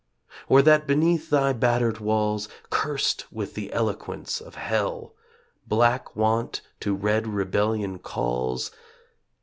[0.49, 5.13] Or that beneath thy battered walls, Cursed with the eloquence of hell,
[5.67, 8.71] Black Want to red Rebellion calls